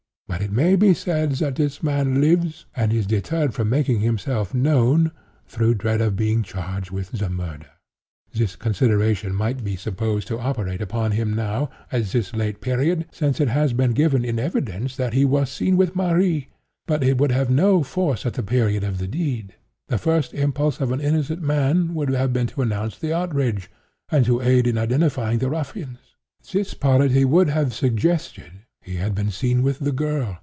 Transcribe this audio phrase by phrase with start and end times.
[0.27, 4.53] But it may be said that this man lives, and is deterred from making himself
[4.53, 5.11] known,
[5.45, 7.67] through dread of being charged with the murder.
[8.31, 13.73] This consideration might be supposed to operate upon him now—at this late period—since it has
[13.73, 17.83] been given in evidence that he was seen with Marie—but it would have had no
[17.83, 19.55] force at the period of the deed.
[19.89, 23.69] The first impulse of an innocent man would have been to announce the outrage,
[24.09, 25.97] and to aid in identifying the ruffians.
[26.49, 28.53] This policy would have suggested.
[28.83, 30.39] He had been seen with the girl.